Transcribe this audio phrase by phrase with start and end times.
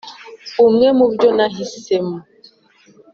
[0.65, 2.17] umwe mubyo nahisemo